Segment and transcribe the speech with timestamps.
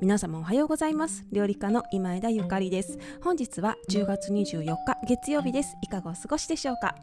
[0.00, 1.24] 皆様おはようございます。
[1.32, 2.98] 料理家の今枝ゆかりです。
[3.22, 4.76] 本日は10月24日
[5.06, 5.76] 月曜日です。
[5.82, 6.94] いかがお過ごしでしょうか？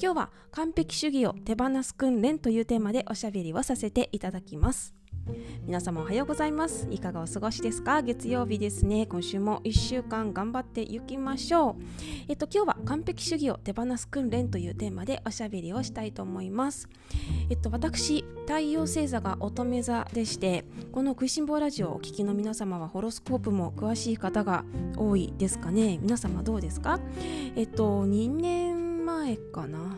[0.00, 4.94] 今日は完璧主義を手放す訓練というテーマでおしゃべりをさせていただきます。
[5.66, 6.88] 皆様おはようございます。
[6.90, 8.02] いかがお過ごしですか？
[8.02, 9.06] 月曜日ですね。
[9.06, 11.82] 今週も1週間頑張っていきましょう。
[12.28, 16.88] えっと今日は完璧主義を手放す訓練というテーマでおしゃべりをしたいと思います。
[17.48, 24.64] えっと私太陽星座が乙女座でしてこの食いしん坊ラジオをお聞きの皆様はホロスコープも詳しい方が
[24.96, 25.98] 多いですかね。
[26.02, 26.98] 皆様どうですか？
[27.54, 29.96] えっと2年前かな。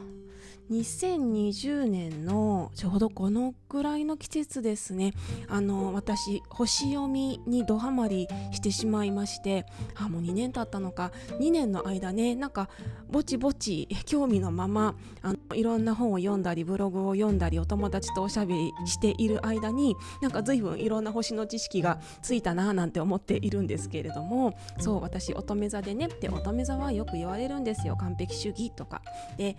[0.71, 5.13] 2020年のちょうどこのくらいの季節ですね。
[5.49, 11.13] あの私星読みにドハマりしてしまいましてあもう2年経ったのか。
[11.41, 12.71] 2年の間ねなんか
[13.11, 27.97] ぼちぼち興味のままあのいろんな本を読んだりブログを読んだりお友達とおしゃべりしている間になんか随分いろんな星の知識がついたななんて思っているんですけれどもそう私乙女座でねって乙女座はよく言われるんですよ。
[27.97, 29.03] 完璧主義とか。
[29.37, 29.57] で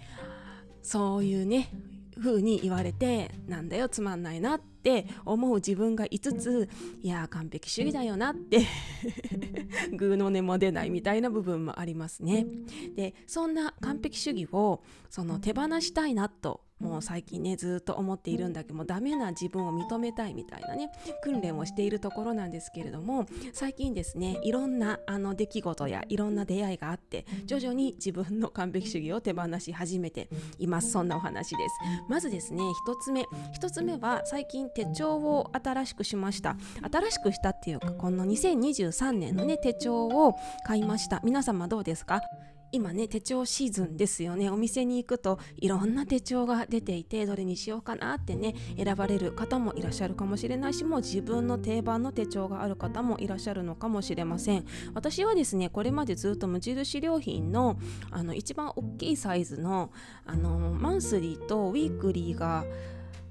[0.86, 1.70] そういうね
[2.22, 6.70] 風に言われてなんだよつまんないなって思う自分がいつつ
[7.02, 8.62] いや完璧主義だよなって
[9.98, 12.46] ぐーの音も出ないみたいな部分もありますね。
[12.96, 20.92] でそんな完璧主義をその手放したいなともう最近ねずっと思っているんだけどもダメな自分を認めたいみたいなね
[21.24, 30.92] 訓練をしているところなんですけれども最近ですねいろんなあの出来事やいろんな出会いがあって徐々に自分の完璧主義を手放し始めています。
[30.92, 31.76] そんなお話です。
[32.10, 32.72] まずですね1
[33.02, 33.22] つ目。
[33.60, 36.58] 1つ目は最近手帳を新しくしました。
[36.92, 40.36] 新しくしたっていうかこの2023年のね手帳を
[40.66, 41.22] 買いました。
[41.24, 42.22] 皆様どうですか？
[42.72, 44.50] 今ね手帳シーズンですよね。
[44.50, 54.66] お店に行くといろんな手帳が出ていてどれにしようかなってね選ばれる方もいらっしゃるかもしれないしもう自分の定番の手帳がある方もいらっしゃるのかもしれません。
[54.94, 57.78] 私はですねこれまでずっと無印良品の
[58.12, 59.92] あの一番大きいサイズの
[60.26, 62.66] あのマンスリーとウィークリーが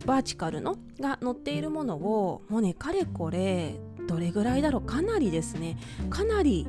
[0.07, 4.83] バーチカルのが載っているものをもうねかれこれどれぐらいだろう？
[4.83, 5.79] かなりですね。
[6.11, 6.67] かなり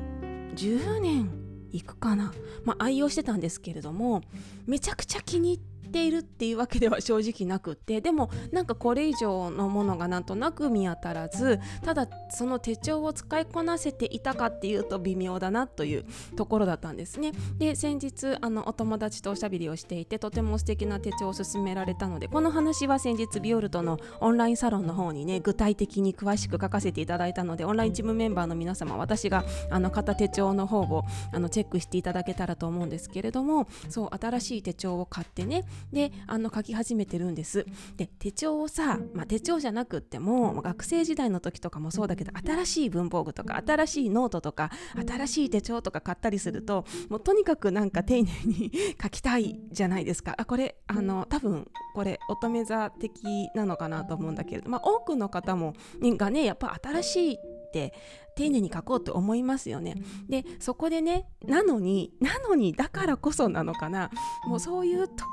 [0.54, 1.45] 10年
[1.80, 2.32] 行くかな、
[2.64, 4.22] まあ、愛用してたんですけれども
[4.66, 16.04] めちゃくちゃ気に入ってているっていうわけでは正直なくってでもなんかこれ以上のものがなんとなく見当たらずただその手帳を使いこなせていたかっていうと微妙だなという
[16.36, 17.32] ところだったんですね。
[17.56, 37.66] で先日あのお友達とおしゃべりをしていてとても素敵な手帳を勧められたのでこの話は先日ビオルトのオンラインサロンの方にね具体的に詳しく書かせていただいたのでオンラインチームメンバーの皆様私があの片手帳の方をあのチェックしていただけたらと思うんですけれどもそう新しい手帳を買ってねであの書き始めてるんです。
[37.96, 44.70] で手帳をさ、まあ、手帳じゃなくっても学生時代の時とかもそうだけど新しい文房具とか新しいノートとか
[45.06, 50.34] 新しい手帳とか買ったりするともうとにかくなんか丁寧に 書きたいじゃないですか。
[50.36, 57.94] あこれあの多分これ乙女座的なのかなと思うんだけれど、まあ、多くの方もがねやっぱ新しいって
[58.36, 59.94] 丁寧に書こうと思いますよね。
[60.28, 64.10] でそこでねなのになのにだからこそなのかな。
[64.46, 65.24] もうそういう時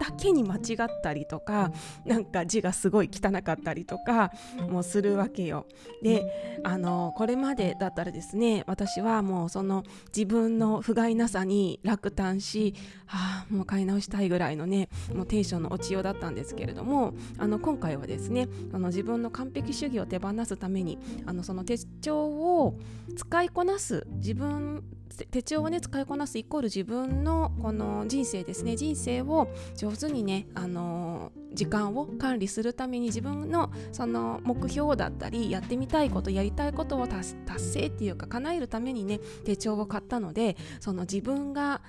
[0.00, 1.70] だけに間違ったりとか
[2.06, 4.32] なんか字がすごい汚かったりとか
[4.70, 5.66] もするわけよ。
[6.02, 12.74] であのこれまでだったらですね私はもうその自分の不甲斐なさに落胆し、
[13.04, 22.78] はあ、もう買い直したいぐらいのねもうテンションの落ちようだったんですけれどもあの今回はですねあの自分の完璧主義を手放すためにあのその手帳を
[23.16, 24.82] 使いこなす自分
[25.30, 28.76] 手帳をね使いこなすイコール自分のこの人生ですね。
[28.76, 41.82] 人生を上手にねあの時間を管理するために自分のその目標だったりやってみたいことやりたいことを達成っていうか叶えるためにね手帳を買ったのでその自分が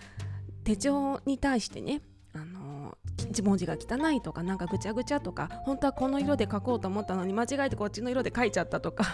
[0.64, 2.02] 手帳に対してね
[2.34, 2.98] あの
[3.44, 9.06] 文字が汚いとかなんかぐちゃぐちゃとか本当はこの色で書こうと思ったのに間違えてこっちの色で書いちゃったとか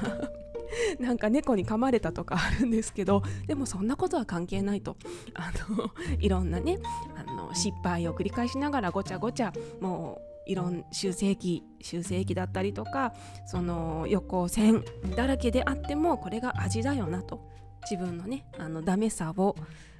[1.00, 4.98] なんか猫に噛まれたとかあるんですけどでもそんなことは関係ないと。
[5.34, 6.80] あのいろんなね
[7.16, 13.14] あの失敗を繰り返しながらごちゃごちゃもういろん修正期修正期だったりとか
[13.46, 14.84] その横線
[15.16, 17.58] だらけであってもこれが味だよなと。
[17.90, 19.56] 自分のねあのダメさを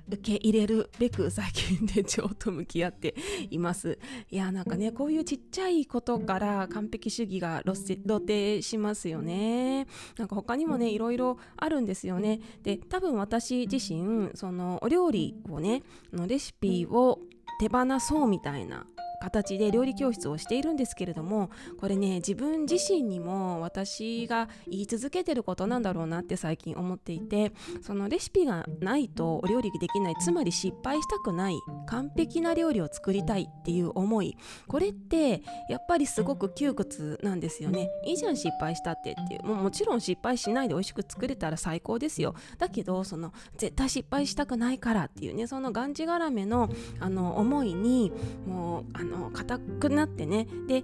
[0.10, 3.16] 受け入れるべく最近手帳と向き合って
[3.50, 4.00] います。
[4.30, 9.88] いやなんかねこういうちっちゃいことから完璧主義が露呈しますよね。
[10.18, 12.40] なんか他にもねいろいろあるんですよね。
[12.64, 15.84] で多分私自身そのお料理をね
[16.14, 17.20] のレシピを
[17.60, 18.86] 手放そうみたいな
[19.20, 21.50] 形で料理教室をしているんですけれども
[21.80, 31.56] これね自分自身にも私が言い続けてることなんだろうなって最近思っていてそのレシピがないとお料理できないつまり失敗したくない
[31.88, 34.38] 完璧な料理を作りたいっていう思い
[34.68, 37.90] これってやっぱりすごく窮屈なんですよね。
[38.06, 42.36] いいじゃん失敗したってっていうもうもちろん失敗しないで美味しく作れたら最高ですよ。
[42.58, 46.70] だけどその絶対失敗したくないからっていうねそのがんじがらめの
[47.00, 48.12] あの思いに
[48.46, 50.48] もうあのの硬くなってね。
[50.68, 50.84] で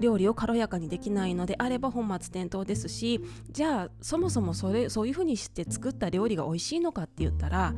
[0.00, 3.20] 料理を軽やかにできないのであれば本末転倒ですし
[3.50, 7.74] じゃあそもそもそれそういうふうにして作った料理が美味しいのかって言ったら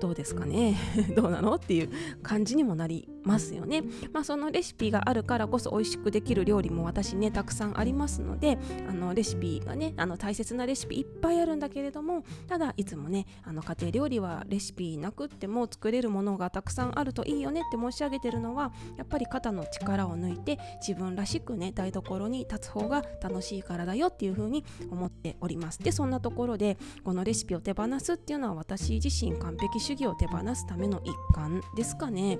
[0.00, 0.78] どうですかね。
[1.14, 1.56] どうなの？
[1.56, 1.90] っていう
[2.22, 3.82] 感じにもなりますよね。
[4.12, 8.58] まあ、そのレシピがあるからこそ美味しくできる料理も私ねたくさんありますので
[8.88, 25.78] あのレシピがねあの大切なレシピいっぱいあるんだけれどもただいつもねあの家庭料理はレシピなくっても作れるものがたくさんあるといいよねって申し上げてるのはやっぱり肩の力を抜いて自分らしくね台所に立つ方が楽しいからだよっていうふうに思っております。
[25.78, 32.38] でそんなところでこのレシピを手放すっていうのは私自身完璧主義を手放すための一環ですかね。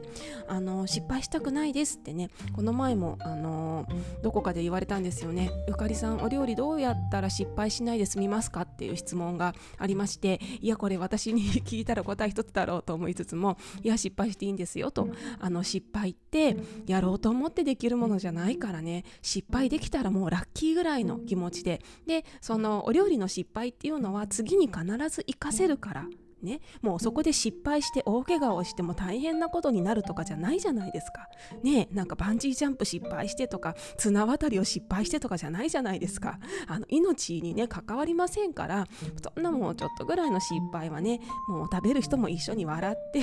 [0.49, 3.87] あの失敗したくないですってねこの前もあの
[4.22, 5.50] どこかで言われたんですよね。
[5.69, 15.08] ゆかりさんお料理どうやったら失敗しないで済みますかっていう質問がありましていやこれ私に聞いたら答え一つだろうと思いつつもいや失敗していいんですよと。
[15.38, 16.56] あの失敗って
[16.87, 19.05] やろうと思ってできるものじゃないからね。
[19.23, 21.81] 失敗できたらもうラッキーぐらいの気持ちで。
[22.06, 26.06] でそのお料理の失敗っていうのは次に必ず活かせるから。
[26.42, 31.28] ね、もうそこで失敗して大怪我をしても大変なことになるとかじゃないじゃないですか。
[31.62, 36.38] ねなんかバンジージャンプ失敗してとか綱渡りを失敗してとかじゃないじゃないですか。
[36.66, 38.87] あの命にね関わりませんから
[39.22, 43.22] そんなもうちょっとぐらいの失敗はねもう食べる人も一緒に笑って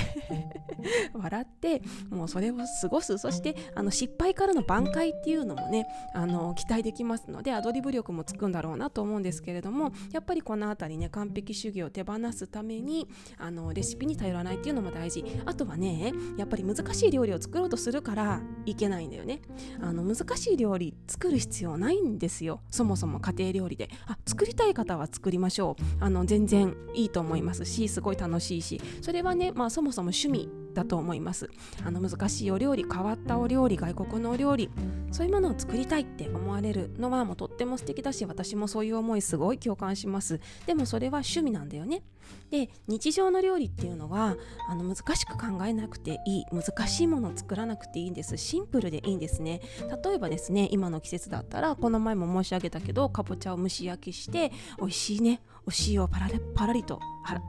[1.14, 13.07] 笑ってもうそれを過ごすそしてあの失敗からの挽回っていうのもねあの期待できますのでアドリブ力もつくんだろうなと思うんですけれどもやっぱりこの辺りね完璧主義を手放すために
[13.38, 15.24] あのレシピに頼らないっていうのも大事。
[15.46, 19.42] あとはねやっぱり難しい料理を作ろうとするからいけないんだよね。
[19.82, 22.62] あの難しい料理作る必要ないんですよ。
[22.72, 23.90] そもそも家庭料理で。
[24.06, 26.04] あ作りたい方は作りましょう。
[26.04, 28.82] あの全然いいと思いますしすごい楽しいし。
[29.02, 31.50] それはねまあそもそも趣味だと思います。
[31.84, 34.70] あの難しいお料理変わったお料理外国のお料理
[35.12, 40.40] そういうものを作りたいって思われるのはもうとっても素敵だし私もそういう思いすごい共感します。
[40.68, 42.04] でもそれは趣味なんだよね。
[42.52, 44.36] で日常の料理っていうのは
[44.70, 48.38] あの難しく考えなくていい難しいものを作らなくていいんです。
[48.38, 49.62] シンプルでいいんですね。
[50.04, 57.00] 例えばですね今の季節だったらこの前も申し上げたけどかぼちゃを蒸し焼きして美味しいねお塩をパラパラリと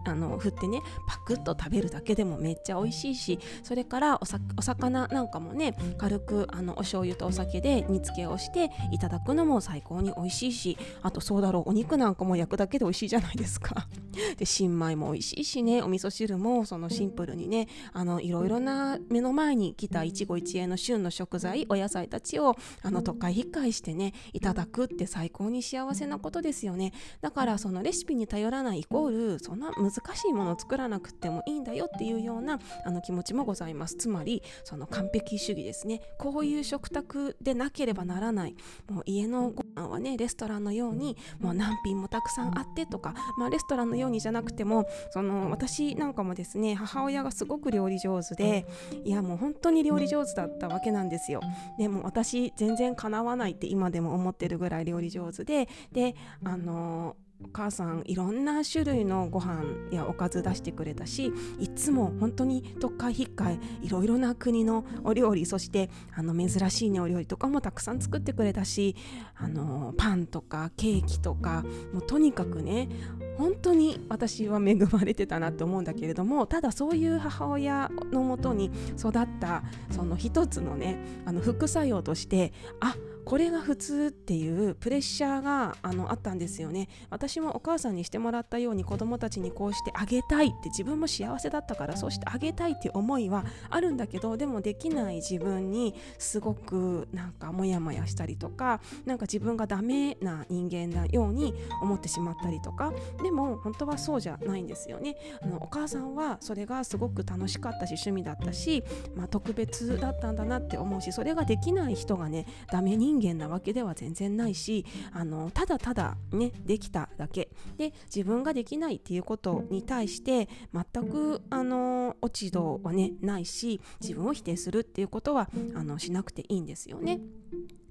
[0.05, 13.89] あの振ってねパクッと食べるだけでもめっちゃ美味しいしそれからお魚なんかもね軽くあのお醤油とお酒で煮付けをしていただくのも最高に美味しいしあとそうだろうお肉なんかも焼くだけで美味しいじゃないですか。
[14.37, 26.93] で新米も美味しいしねお味噌汁もそのシンプルにねあのいろいろな目の前に来た一期一会の旬の食材お野菜たちをあの都会引っかえしてねいただくって最高に幸せなことですよね。
[27.21, 33.97] だからそのレシピに頼らないイコールそんな難しいものを作らなくてもいいんだよっていうようなあの気持ちもございます。
[33.97, 36.01] つまりその完璧主義ですね。
[36.19, 38.57] こういう食卓でなければならない。
[38.91, 48.67] もう家のご飯はねレストランのようにもう何品もたくさんあってとか、まあ、レストランのようにじゃなくてもその私なんかもですね母親がすごく料理上手で
[49.05, 49.11] い。
[49.11, 51.41] やもう本当に料理上手だったわけなんですよ。
[51.79, 68.97] でも私全然かなわないって今でも思ってるぐらい料理上手でであのーお母さんいろんな種類のご飯やおかず出してくれたしいつも本当に特会引っかえいろいろな国のお料理そしてあの珍しいねお料理とかもたくさん作ってくれたし
[69.37, 72.89] あのパンとかケーキとかもうとにかくね
[73.37, 82.97] 本当に私は恵まれてたなって思うんだけれどもただそういう母親のもとに育ったその一つのねあの副作用としてあ
[83.29, 86.89] これが普通っていうプレッシャーがあのあったんですよね。
[87.11, 102.95] 私もお母さんにしてもらったように子供たちにこうしてあげたいって自分も幸せだったからそうしてあげたいっていう思いはあるんだけどでもできない自分にすごくなんかモヤモヤしたりとかなんか自分がダメな人間なように思ってしまったりとか。
[103.23, 105.17] でも本当はそうじゃないんですよね。
[105.43, 108.83] あのお母さんはそれがすごく楽しかったし趣味だったし、
[109.15, 127.21] まあ、特別だったんだなって思うしそれができない人がねダメ人間なわけでは全然ないしあのただただねできただけで自分ができないっていうことに対して全くあの落ち度はねないし自分を否定するっていうことはあのしなくていいんですよね。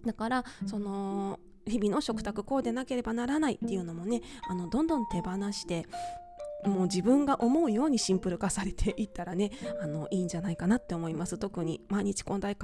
[0.06, 5.86] だからその日々の食卓こうでなければならないっていうのもねあのどんどん手放して
[6.68, 11.38] もう自分が思うようにシンプル化されていったらね あのいいんじゃないかなって思います。
[11.38, 12.56] 特に毎日献立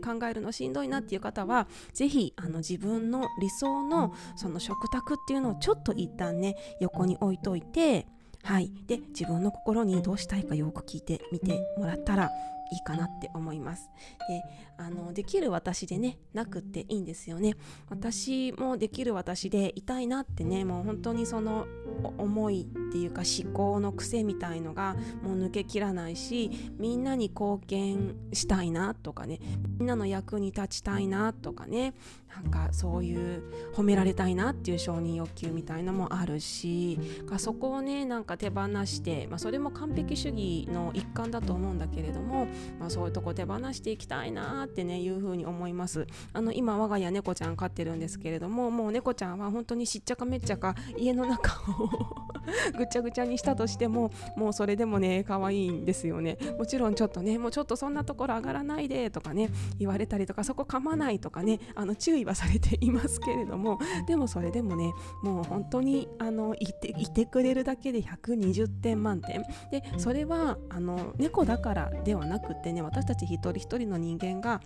[0.00, 8.06] 考えるのしんどいなっていう方は是非自分の理想のその食卓っていうのをちょっと一旦ね横に置いといて
[8.44, 12.30] はい、で自分の心にどうしたいかよく聞いてみてもらったら
[12.72, 13.90] いいかなって思います。
[14.28, 14.42] で
[14.76, 17.54] あのできる私でねなくっていいんですよね。
[17.88, 21.66] 私もできる私でいたいなってねもう本当にその
[22.18, 29.40] 思いっていうか思考の癖みたいのがもう抜けきらないしみんなに貢献したいなとかね
[29.78, 31.94] みんなの役に立ちたいなとかね
[32.34, 33.42] なんかそういう
[33.74, 37.00] 褒められたいなっていう承認欲求みたいのもあるし
[37.38, 42.46] そこをねなんか手放して、まあ、それも完璧主義の一環だと思うんだけれども、
[42.78, 46.06] まあ、そういうとこ手放していきたいなってねいうふうに思います。
[46.32, 51.88] あの今我が家猫ちゃん飼ってるんですけれどももう猫ちゃんは本当にしっちゃかめっちゃか家の中を
[52.76, 56.38] ぐちゃぐちゃにしたとしてももうそれでもね可愛いんですよね。
[56.58, 69.42] もちろんちょっとねもうちょっとそんなところ上がらないでとかね言われたりとかそこ噛まないとかねあの注意はされていますけれどもでもそれでもねもう本当にあのいていてくれるだけで120点満点。
[69.70, 74.60] でそれはあの猫だからではなくてね私たち一人一人の人間が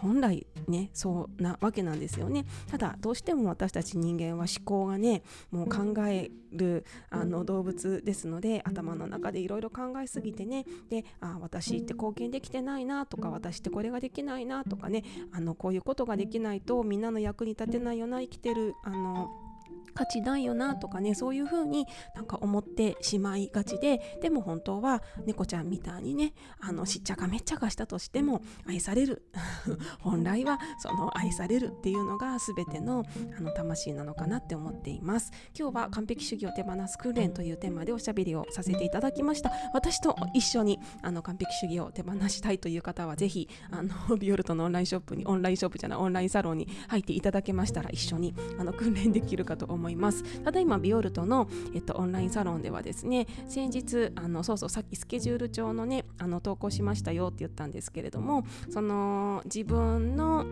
[0.00, 2.46] 本来ねそうなわけなんですよね。
[2.70, 19.49] ただどうしても私たち人間は思考がねもう考えるあの動物ですので頭の中でいろいろ考えすぎてねであ私って貢献できてないなとか私ってこれができないなとかねあのこういうことができないとみんなの役に立てないような生きてるあの
[19.94, 29.22] 価値ないよなとかねそういう風になんか思ってしまいがちででも本当は猫ちゃんみたいにねあのしっちゃかめっちゃかしたとしても愛される。
[30.00, 33.04] 本来はその愛されるっていうのが全ての
[33.38, 35.30] あの魂なのかなって思っています。
[35.58, 39.50] 今日は完璧主義を手放す訓練というテーマでおしゃべりをさせていただきました。
[39.72, 49.79] 私と一緒にあの完璧主義を手放したいという方はぜひあの ビオルトのオンラインショップにオンラインショップじゃないオンラインサロンに入っていただけましたら一緒にあの訓練できるかと思います。
[49.80, 50.22] 思います。
[50.42, 60.44] ただいまビオルトの、えっと、オンラインサロンではですね先日あのそうそうさっきスケジュール帳のねあの投稿しましたよって言ったんですけれどもその自分の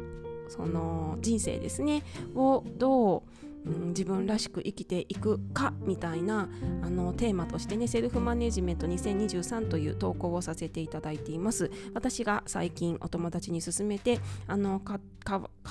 [0.49, 2.03] その人生ですね
[2.35, 3.23] をどう
[3.65, 6.49] 自分らしく生きていくかみたいな
[6.83, 11.71] あのテーマとしてねセルフマネジメント2023という投稿をさせていただいています。
[11.95, 14.99] 私が最近お友達に勧めてあの買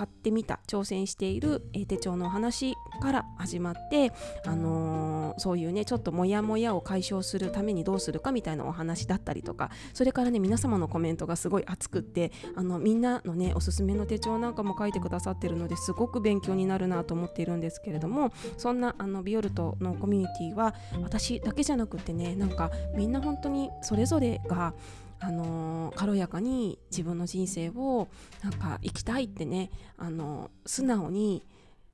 [0.04, 4.12] ってみた挑戦している、手帳のお話から始まって、
[4.46, 24.74] あのー、そういうねちょっとモヤモヤを解消するためにどうするかみたいなお話だったりとかそれからね皆様のコメントがすごい熱くってあのみんなのねおすすめの手帳なんかも書いてくださってるのですごく勉強になるなと思っているんですけれどもそんなあのビオルトのコミュニティは私だけじゃなくてねなんかみんな本当にそれぞれが
[25.20, 28.08] あの軽やかに自分の人生を
[28.44, 31.44] なんか生きたいってねあの素直に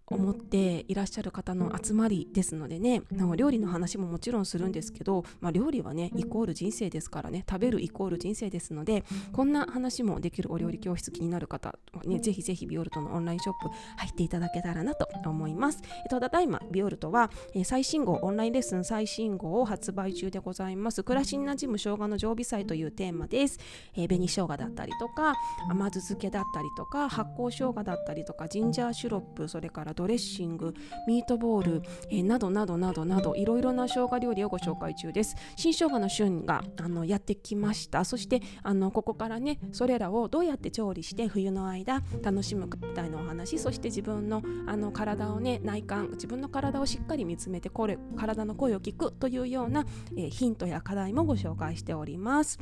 [0.07, 3.01] 思っていらっしゃる方の集まりですのでね
[3.35, 15.79] 料理の話ももちろんするんですけど、まあ、料理はねイコール人生ですからね食べるイコール人生ですのでこんな話もできるお料理教室気になる方はねぜひぜひビオルトのオンラインショップ入っていただけたらなと思います。
[15.83, 23.59] えっと、ただいまビオルトは、えー、最新号オンラインレッスン最新号を発売中でございます暮らしに馴染む生姜の常備菜というテーマです、
[23.95, 25.35] えー、紅生姜だったりとか
[25.69, 30.73] 甘酢漬けだったりとか発酵生姜だったりとかジンジャーシュロップそれからドレッシング
[31.07, 35.35] ミートボール、えー、などなどなどなどいろいろな生姜料理をご紹介中です。
[35.55, 38.05] 新生姜の旬があのやってきました。
[38.05, 43.57] そしてあのここからねそれらをどうやって調理して冬の間楽しむかみたいなお話。
[43.59, 49.85] そして自分のあの体をね内観自分の体をしっかり見つめてこれ体の声を聞くというような、
[50.15, 52.59] えー、ヒントや課題もご紹介しております。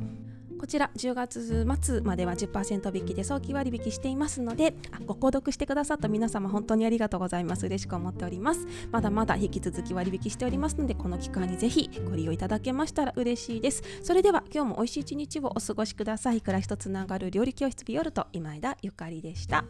[0.62, 7.66] こちら10月末までは10%引きで早期割引していますのであご購読してくださった皆様本当にありがとうございます。
[7.66, 8.68] 嬉しく思っております。
[8.92, 13.82] まだまだ引き続き割引しておりますのでこの期間にぜひご利用いただけましたら嬉しいです。
[14.04, 16.42] それでは今日も美味しい一日をお過ごしください。
[16.42, 19.66] 暮らしとつながる料理教室ビオルト今枝ゆかりでした。